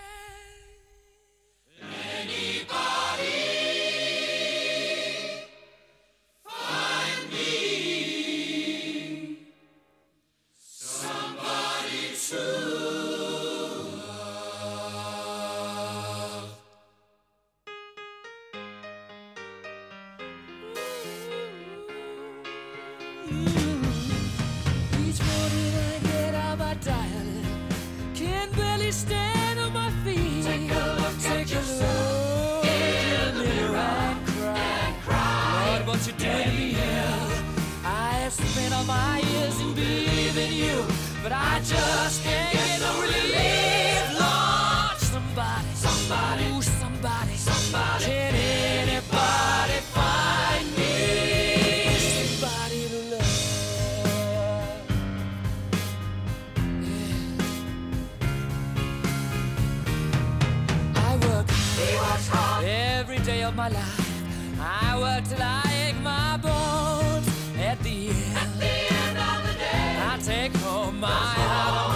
of 63.51 63.57
my 63.57 63.69
life. 63.69 64.61
I 64.61 64.99
worked 64.99 65.31
till 65.31 65.43
I 65.43 65.63
ache 65.87 66.01
my 66.03 66.37
bones. 66.37 67.27
At 67.59 67.79
the 67.83 68.09
end, 68.09 68.37
At 68.37 68.51
the 68.61 68.75
end 68.95 69.19
of 69.19 69.39
the 69.47 69.55
day, 69.59 69.97
I 70.11 70.19
take 70.23 70.57
home 70.59 71.01
my 71.01 71.09
heart. 71.09 71.90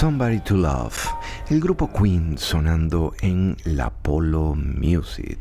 Somebody 0.00 0.40
to 0.40 0.56
Love, 0.56 1.10
el 1.50 1.60
grupo 1.60 1.92
Queen 1.92 2.38
sonando 2.38 3.12
en 3.20 3.58
la 3.64 3.90
Polo 3.90 4.54
Music. 4.54 5.38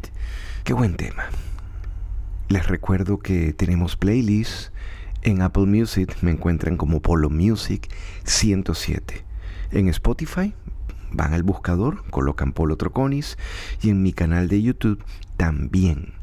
Qué 0.66 0.74
buen 0.74 0.98
tema. 0.98 1.24
Les 2.50 2.68
recuerdo 2.68 3.20
que 3.20 3.54
tenemos 3.54 3.96
playlists 3.96 4.74
en 5.22 5.44
Apple 5.44 5.66
Music, 5.66 6.14
me 6.20 6.32
encuentran 6.32 6.76
como 6.76 7.02
Polo 7.02 7.30
Music 7.30 7.88
107. 8.26 9.24
En 9.72 9.88
Spotify 9.88 10.54
van 11.14 11.34
al 11.34 11.44
buscador, 11.44 12.04
colocan 12.10 12.52
Polo 12.52 12.76
Troconis 12.76 13.38
y 13.82 13.92
en 13.92 14.04
mi 14.04 14.12
canal 14.12 14.50
de 14.50 14.62
YouTube 14.62 15.02
también 15.38 16.16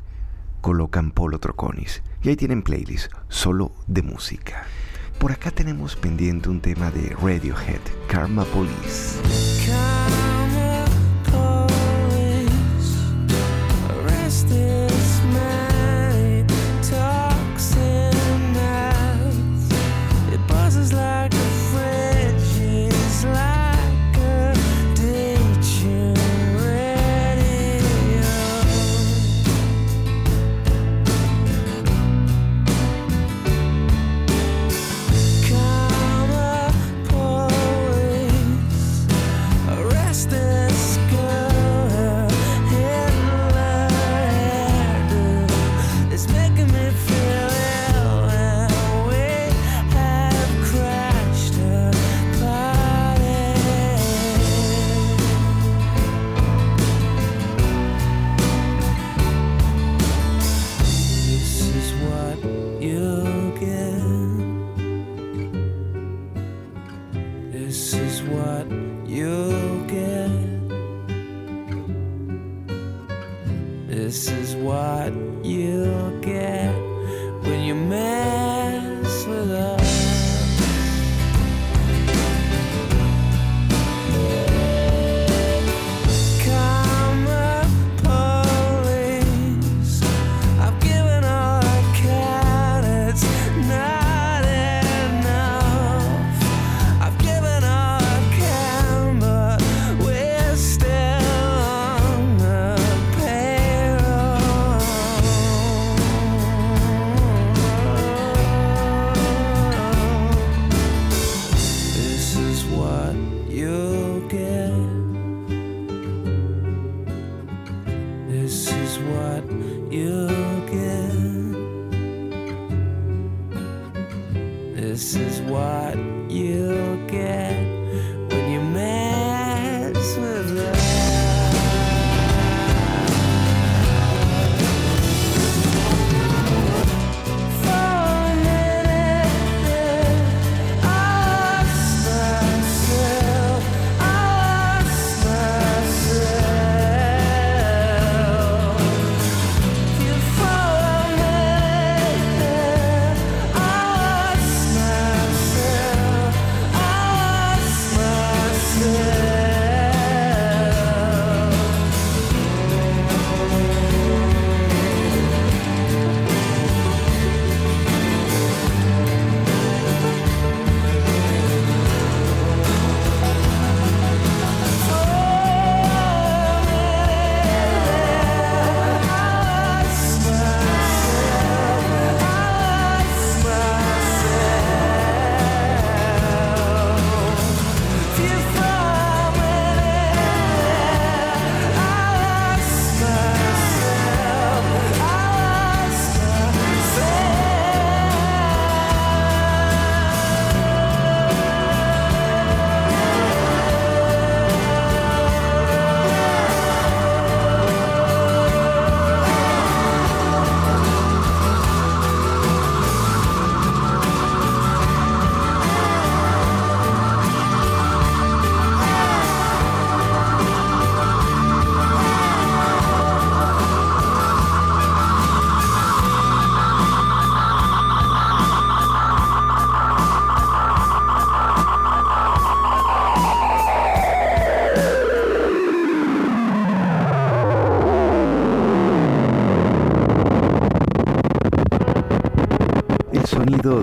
colocan 0.60 1.10
Polo 1.10 1.38
Troconis. 1.38 2.02
Y 2.22 2.28
ahí 2.28 2.36
tienen 2.36 2.60
playlists 2.60 3.08
solo 3.30 3.72
de 3.86 4.02
música. 4.02 4.66
Por 5.18 5.32
acá 5.32 5.50
tenemos 5.50 5.96
pendiente 5.96 6.48
un 6.48 6.60
tema 6.60 6.90
de 6.90 7.16
Radiohead, 7.20 7.80
Karma 8.06 8.44
Police. 8.44 9.16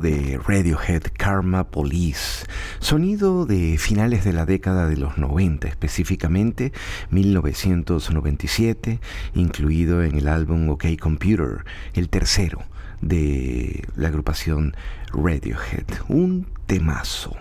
De 0.02 0.40
Radiohead 0.46 1.04
Karma 1.18 1.66
Police, 1.66 2.46
sonido 2.80 3.46
de 3.46 3.78
finales 3.78 4.24
de 4.24 4.34
la 4.34 4.46
década 4.46 4.88
de 4.88 4.98
los 4.98 5.18
90, 5.18 5.68
específicamente 5.68 6.72
1997, 7.12 9.00
incluido 9.36 10.04
en 10.04 10.16
el 10.18 10.28
álbum 10.28 10.70
OK 10.70 10.86
Computer, 11.00 11.66
el 11.94 12.10
tercero 12.10 12.64
de 13.02 13.88
la 13.96 14.08
agrupación 14.08 14.76
Radiohead, 15.12 15.86
un 16.08 16.48
temazo. 16.66 17.36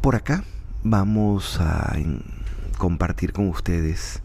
Por 0.00 0.16
acá 0.16 0.44
vamos 0.82 1.60
a 1.60 1.96
compartir 2.76 3.32
con 3.32 3.48
ustedes 3.48 4.22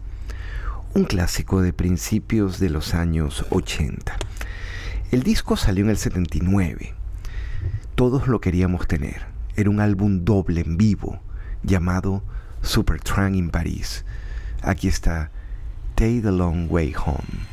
un 0.94 1.04
clásico 1.04 1.62
de 1.62 1.72
principios 1.72 2.58
de 2.58 2.70
los 2.70 2.94
años 2.94 3.44
80. 3.50 4.16
El 5.12 5.22
disco 5.22 5.56
salió 5.56 5.84
en 5.84 5.90
el 5.90 5.98
79. 5.98 6.94
Todos 7.94 8.26
lo 8.26 8.40
queríamos 8.40 8.88
tener. 8.88 9.26
Era 9.54 9.70
un 9.70 9.78
álbum 9.78 10.24
doble 10.24 10.62
en 10.62 10.76
vivo 10.76 11.20
llamado 11.62 12.24
Supertramp 12.60 13.36
in 13.36 13.50
París. 13.50 14.04
Aquí 14.62 14.88
está 14.88 15.30
Take 15.94 16.22
the 16.22 16.32
Long 16.32 16.66
Way 16.68 16.94
Home. 17.04 17.46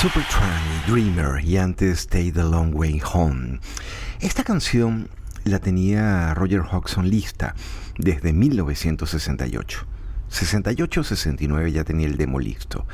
Super 0.00 0.22
Supertramp, 0.22 0.86
Dreamer 0.86 1.44
y 1.44 1.58
antes 1.58 2.00
Stay 2.00 2.32
the 2.32 2.42
Long 2.42 2.74
Way 2.74 3.02
Home. 3.12 3.60
Esta 4.20 4.42
canción 4.44 5.10
la 5.44 5.58
tenía 5.58 6.32
Roger 6.32 6.62
Hodgson 6.62 7.10
lista 7.10 7.54
desde 7.98 8.32
1968. 8.32 9.86
68-69 10.30 11.72
ya 11.72 11.84
tenía 11.84 12.06
el 12.06 12.16
demo 12.16 12.40
listo 12.40 12.86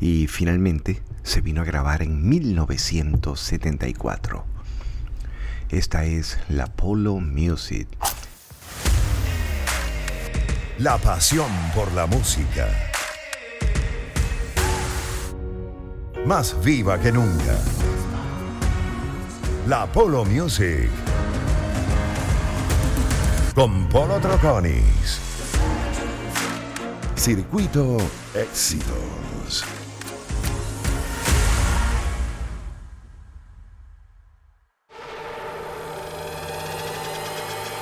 y 0.00 0.26
finalmente 0.26 1.02
se 1.22 1.42
vino 1.42 1.60
a 1.60 1.64
grabar 1.64 2.00
en 2.00 2.26
1974. 2.26 4.46
Esta 5.68 6.06
es 6.06 6.38
la 6.48 6.68
Polo 6.68 7.20
Music. 7.20 7.88
La 10.78 10.96
pasión 10.96 11.52
por 11.74 11.92
la 11.92 12.06
música. 12.06 12.87
más 16.28 16.62
viva 16.62 17.00
que 17.00 17.10
nunca. 17.10 17.56
La 19.66 19.86
Polo 19.86 20.26
Music. 20.26 20.90
Con 23.54 23.88
Polo 23.88 24.20
Troconis. 24.20 25.20
Circuito 27.16 27.96
Éxitos. 28.34 29.64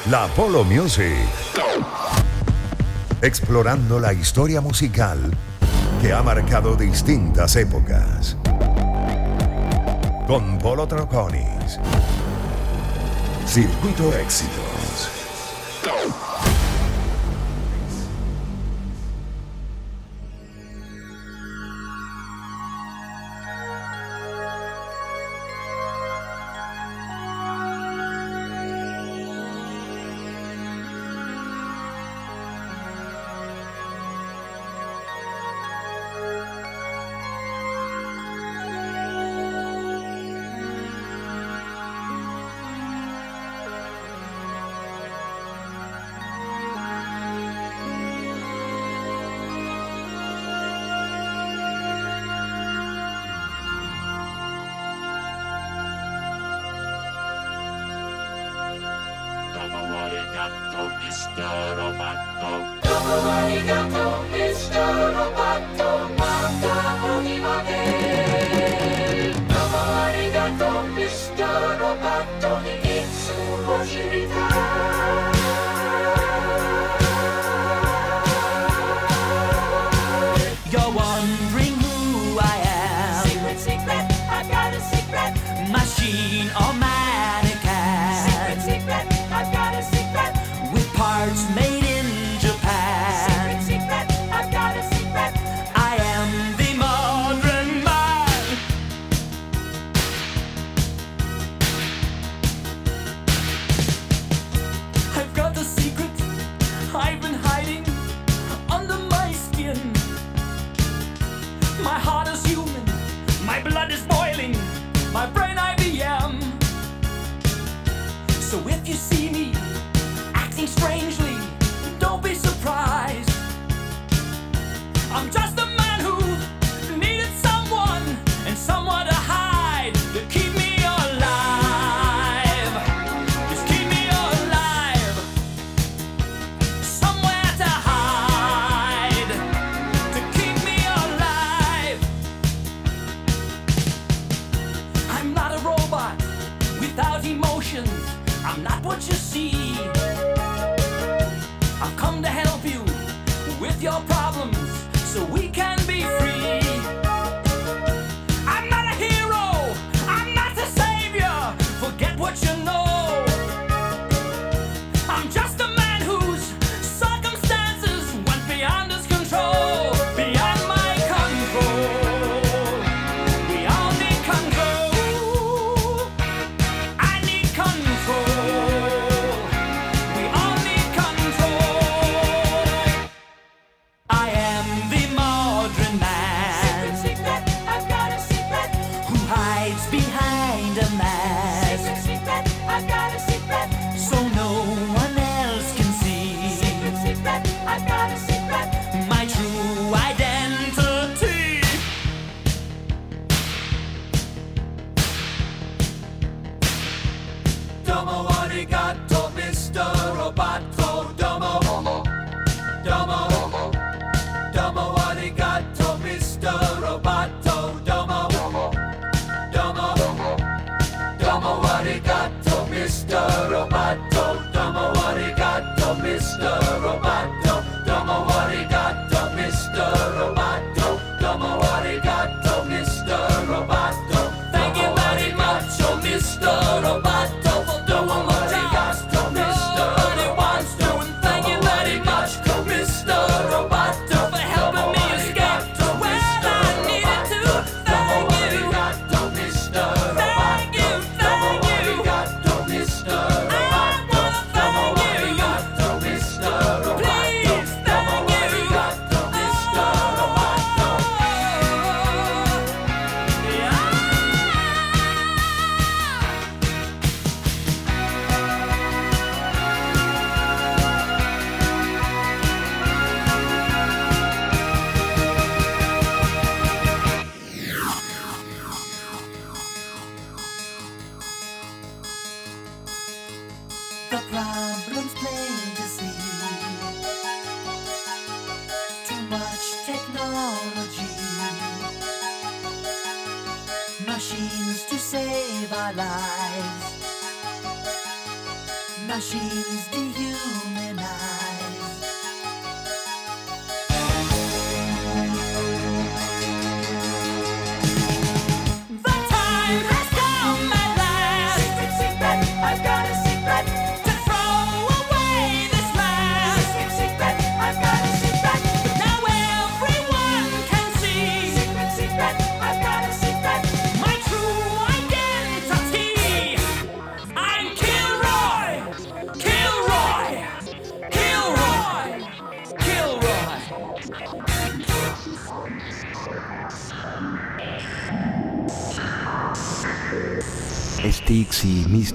La 0.09 0.29
Polo 0.37 0.63
Music. 0.63 1.27
Explorando 3.21 3.99
la 3.99 4.13
historia 4.13 4.61
musical 4.61 5.37
que 6.01 6.13
ha 6.13 6.23
marcado 6.23 6.77
distintas 6.77 7.57
épocas. 7.57 8.37
Con 10.27 10.59
Polo 10.59 10.87
Troconis. 10.87 11.79
Circuito 13.47 14.13
Éxito. 14.17 14.66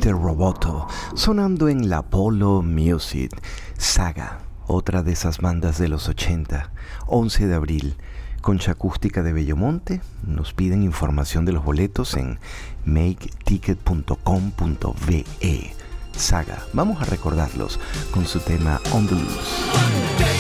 Este 0.01 0.13
roboto, 0.13 0.87
sonando 1.13 1.69
en 1.69 1.87
la 1.87 2.01
Polo 2.01 2.63
Music. 2.63 3.39
Saga, 3.77 4.39
otra 4.65 5.03
de 5.03 5.11
esas 5.11 5.37
bandas 5.37 5.77
de 5.77 5.89
los 5.89 6.09
80, 6.09 6.71
11 7.05 7.45
de 7.45 7.53
abril. 7.53 7.95
Concha 8.41 8.71
Acústica 8.71 9.21
de 9.21 9.31
Bellomonte, 9.31 10.01
nos 10.25 10.55
piden 10.55 10.81
información 10.81 11.45
de 11.45 11.51
los 11.51 11.63
boletos 11.63 12.17
en 12.17 12.39
maketicket.com.be. 12.83 15.75
Saga, 16.13 16.63
vamos 16.73 16.99
a 16.99 17.05
recordarlos 17.05 17.79
con 18.09 18.25
su 18.25 18.39
tema 18.39 18.81
On 18.93 19.05
the 19.05 19.13
Loose. 19.13 20.30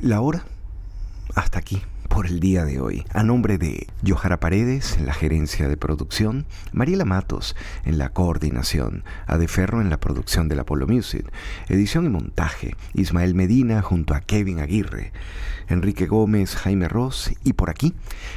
La 0.00 0.22
hora, 0.22 0.46
hasta 1.34 1.58
aquí 1.58 1.82
por 2.16 2.26
el 2.26 2.40
día 2.40 2.64
de 2.64 2.80
hoy. 2.80 3.04
A 3.12 3.22
nombre 3.22 3.58
de 3.58 3.86
Johara 4.02 4.40
Paredes 4.40 4.96
en 4.96 5.04
la 5.04 5.12
gerencia 5.12 5.68
de 5.68 5.76
producción, 5.76 6.46
Mariela 6.72 7.04
Matos 7.04 7.54
en 7.84 7.98
la 7.98 8.08
coordinación, 8.08 9.04
Adeferro 9.26 9.82
en 9.82 9.90
la 9.90 10.00
producción 10.00 10.48
del 10.48 10.60
Apollo 10.60 10.86
Music, 10.86 11.30
edición 11.68 12.06
y 12.06 12.08
montaje, 12.08 12.74
Ismael 12.94 13.34
Medina 13.34 13.82
junto 13.82 14.14
a 14.14 14.20
Kevin 14.20 14.60
Aguirre, 14.60 15.12
Enrique 15.68 16.06
Gómez, 16.06 16.56
Jaime 16.56 16.88
Ross 16.88 17.32
y 17.44 17.52
por 17.52 17.68
aquí, 17.68 17.92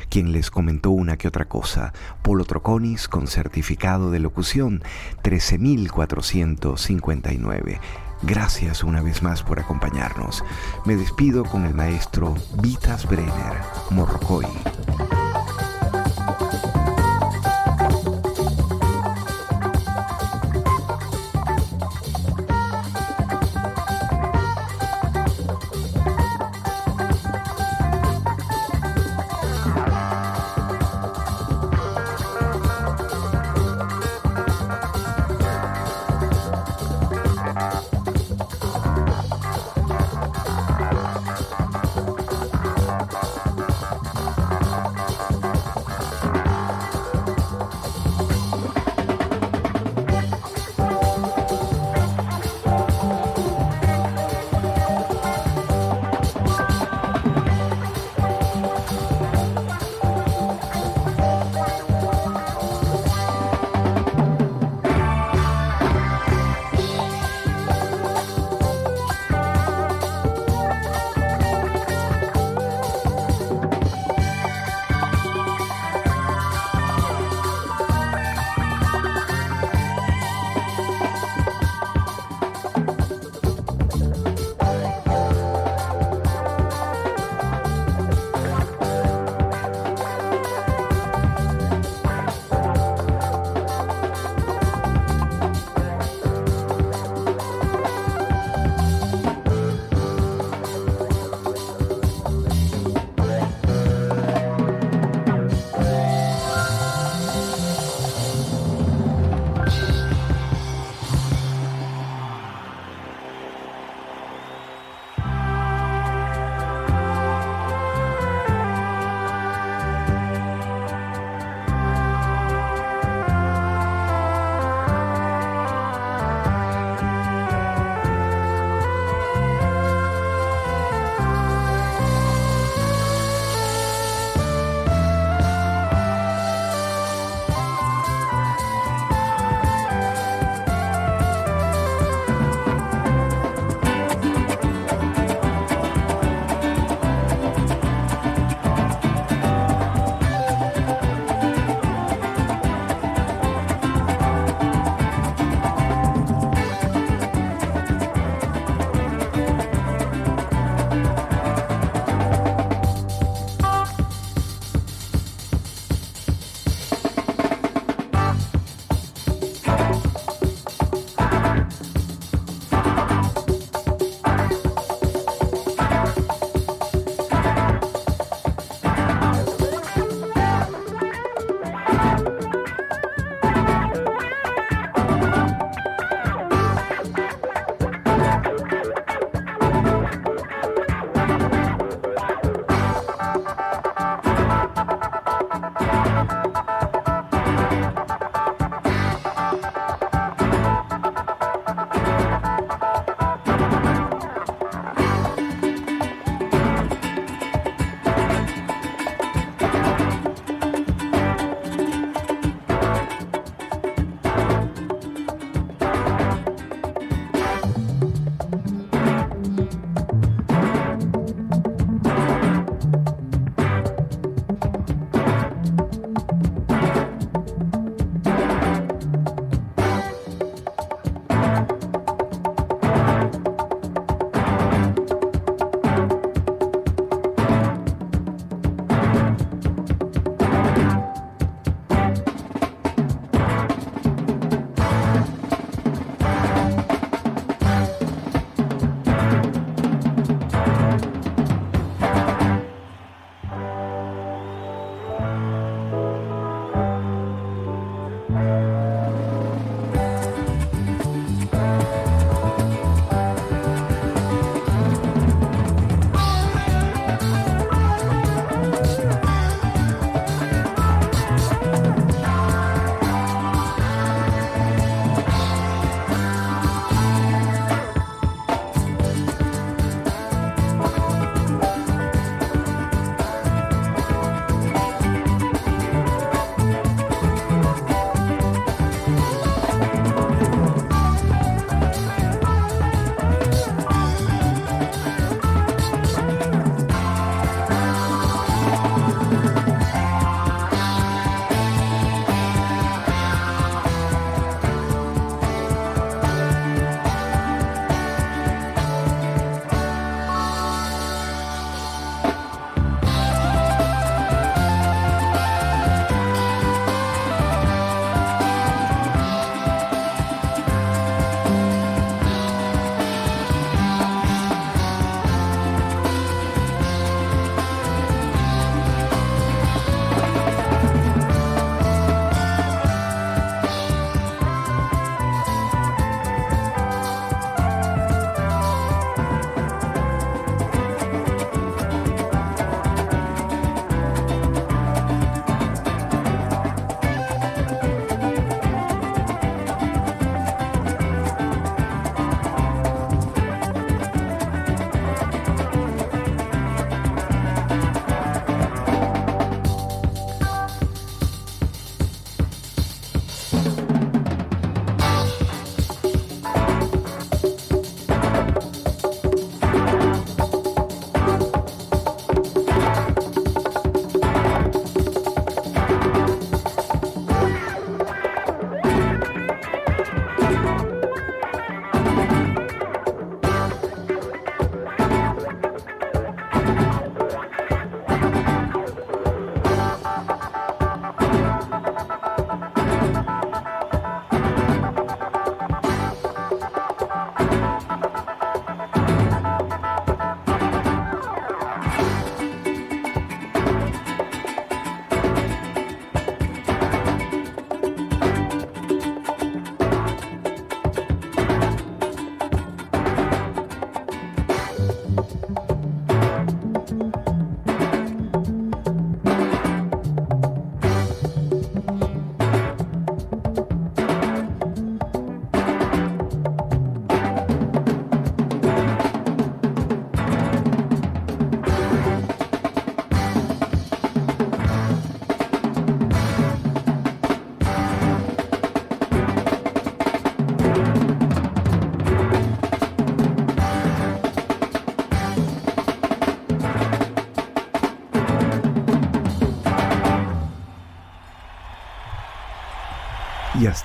quien 0.09 0.33
les 0.33 0.51
comentó 0.51 0.89
una 0.89 1.15
que 1.15 1.29
otra 1.29 1.45
cosa, 1.45 1.93
Polo 2.21 2.43
Troconis 2.43 3.07
con 3.07 3.27
certificado 3.27 4.11
de 4.11 4.19
locución 4.19 4.83
13459. 5.21 7.79
Gracias 8.21 8.83
una 8.83 9.01
vez 9.01 9.23
más 9.23 9.43
por 9.43 9.59
acompañarnos. 9.59 10.43
Me 10.85 10.95
despido 10.95 11.45
con 11.45 11.65
el 11.65 11.73
maestro 11.73 12.35
Vitas 12.61 13.07
Brenner, 13.07 13.57
Morrocoy. 13.91 14.45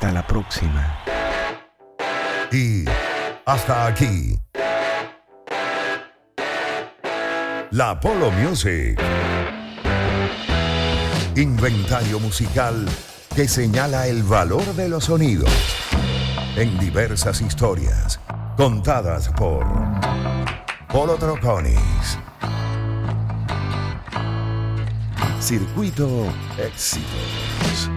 Hasta 0.05 0.13
la 0.13 0.27
próxima. 0.27 0.99
Y 2.53 2.85
hasta 3.47 3.87
aquí. 3.87 4.39
La 7.71 7.99
Polo 8.01 8.31
Music. 8.31 9.01
Inventario 11.37 12.21
musical 12.21 12.87
que 13.35 13.49
señala 13.49 14.07
el 14.07 14.23
valor 14.23 14.65
de 14.75 14.89
los 14.89 15.05
sonidos 15.05 15.51
en 16.57 16.79
diversas 16.79 17.41
historias 17.41 18.21
contadas 18.57 19.31
por 19.31 19.65
Polo 20.89 21.17
Troconis. 21.17 22.19
Circuito 25.41 26.27
Éxitos. 26.59 27.91